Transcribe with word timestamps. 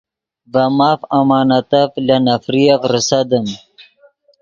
ڤے 0.53 0.65
ماف 0.77 0.99
امانتف 1.17 1.91
لے 2.05 2.17
نفریف 2.27 2.81
ریسیدیم 2.91 3.45